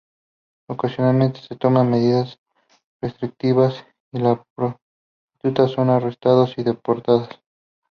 Ocasionalmente 0.67 1.41
se 1.41 1.55
toman 1.55 1.91
medidas 1.91 2.39
restrictivas, 3.03 3.85
y 4.11 4.17
las 4.17 4.39
prostitutas 4.55 5.73
son 5.75 5.91
arrestadas 5.91 6.55
y 6.57 6.63
deportadas. 6.63 7.29